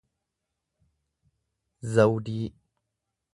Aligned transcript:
zawdii 1.93 2.41